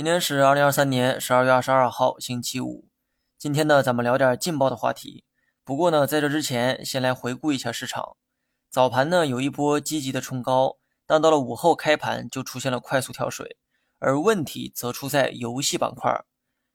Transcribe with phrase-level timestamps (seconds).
[0.00, 2.88] 今天是二零二三年十二月二十二号，星期五。
[3.36, 5.26] 今天呢，咱们聊点劲爆的话题。
[5.62, 8.16] 不过呢，在这之前，先来回顾一下市场。
[8.70, 13.58] 早盘呢，有一波积极的冲高，但到了午后开盘就出现了快速跳水，
[13.98, 16.10] 而问题则出在游戏板块。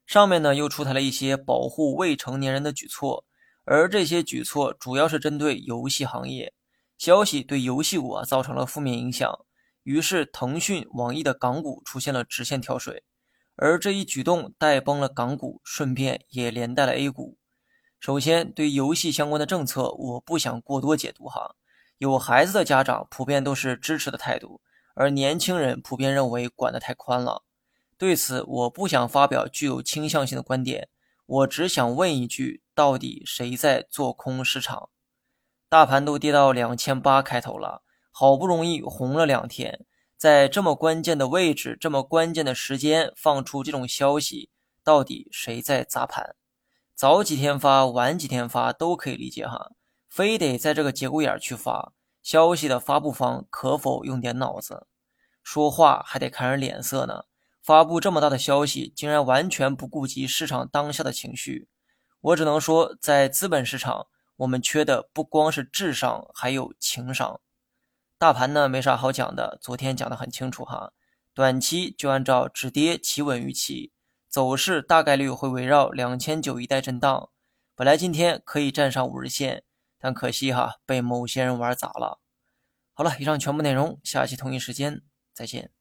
[0.05, 3.26] 上面呢，又出台了一些保护未成年人的举措，
[3.64, 6.54] 而这些举措主要是针对游戏行业。
[7.00, 9.36] 消息对游戏股啊造成了负面影响。
[9.82, 13.04] 于是，腾讯、网易的港股出现了直线跳水，
[13.56, 17.38] 而这一举动带崩了港股，顺便也连带了 A 股。
[18.00, 21.56] 首先，对游戏相关的政策，我不想过多解读哈。
[21.98, 24.62] 有孩子的家长普遍都是支持的态度，
[24.93, 27.43] 而年轻人普遍认为管得太宽了。
[27.98, 30.90] 对此，我不想发表具有倾向性的观点，
[31.26, 34.90] 我只想问一句：到底谁在做空市场？
[35.70, 37.84] 大盘都跌到两千八开头了。
[38.12, 39.84] 好不容易红了两天，
[40.17, 44.50] 在这么关键的位置、这么关键的时间放出这种消息，
[44.83, 46.36] 到底谁在砸盘？
[46.95, 49.72] 早几天发、晚几天发都可以理解哈，
[50.08, 51.92] 非得在这个节骨眼去发
[52.23, 54.88] 消息的发布方可否用点脑子？
[55.44, 57.25] 说话还得看人脸色呢。
[57.62, 61.68] 发布这么大的消息，竟然完全不顾及市场当下的情绪，
[62.22, 67.42] 我只能说，在资本市场，我们缺的不光是智商，还有情商。
[68.18, 70.94] 大盘呢没啥好讲的，昨天讲的很清楚哈，
[71.34, 73.92] 短期就按照止跌企稳预期，
[74.30, 77.30] 走势大概率会围绕两千九一带震荡。
[77.76, 79.66] 本来今天可以站上五日线，
[80.00, 82.22] 但可惜哈被某些人玩砸了。
[82.94, 85.02] 好了，以上全部内容，下期同一时间
[85.34, 85.75] 再见。